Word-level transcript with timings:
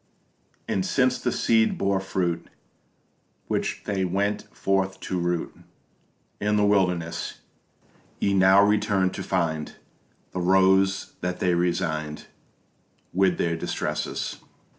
And 0.67 0.83
since 0.83 1.19
the 1.19 1.31
seed 1.31 1.77
bore 1.77 1.99
fruit, 1.99 2.47
Which 3.47 3.83
they 3.85 4.03
went 4.03 4.47
forth 4.51 4.99
to 5.01 5.19
root 5.19 5.55
In 6.39 6.55
the 6.55 6.65
wildernesses, 6.65 7.37
Ye 8.19 8.33
now 8.33 8.63
return 8.63 9.11
to 9.11 9.21
find 9.21 9.75
The 10.31 10.41
Rose 10.41 11.13
that 11.21 11.39
they 11.39 11.53
resigned 11.53 12.25
With 13.13 13.37
their 13.37 13.55
distresses. 13.55 14.39